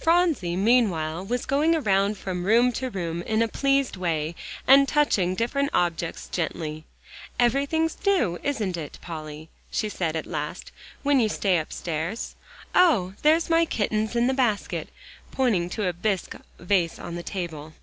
Phronsie, 0.00 0.56
meanwhile, 0.56 1.24
was 1.24 1.46
going 1.46 1.76
around 1.76 2.18
from 2.18 2.44
room 2.44 2.72
to 2.72 2.90
room 2.90 3.22
in 3.22 3.40
a 3.40 3.46
pleased 3.46 3.96
way, 3.96 4.34
and 4.66 4.88
touching 4.88 5.36
different 5.36 5.70
objects 5.72 6.26
gently 6.26 6.82
"Everything's 7.38 7.96
new, 8.04 8.36
isn't 8.42 8.76
it, 8.76 8.98
Polly," 9.00 9.48
she 9.70 9.88
said 9.88 10.16
at 10.16 10.26
last, 10.26 10.72
"when 11.04 11.20
you 11.20 11.28
stay 11.28 11.56
upstairs? 11.58 12.34
Oh! 12.74 13.14
there's 13.22 13.48
my 13.48 13.64
kittens 13.64 14.16
in 14.16 14.26
the 14.26 14.34
basket," 14.34 14.88
pointing 15.30 15.70
to 15.70 15.86
a 15.86 15.92
bisque 15.92 16.34
vase 16.58 16.98
on 16.98 17.14
the 17.14 17.22
table. 17.22 17.74